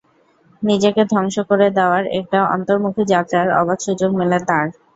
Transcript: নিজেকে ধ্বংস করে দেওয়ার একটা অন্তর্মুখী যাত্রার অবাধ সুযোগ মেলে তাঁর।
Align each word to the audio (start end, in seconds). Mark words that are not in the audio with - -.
নিজেকে 0.61 1.01
ধ্বংস 1.05 1.35
করে 1.49 1.67
দেওয়ার 1.77 2.03
একটা 2.19 2.39
অন্তর্মুখী 2.55 3.03
যাত্রার 3.13 3.47
অবাধ 3.59 3.79
সুযোগ 3.85 4.09
মেলে 4.19 4.37
তাঁর। 4.47 4.65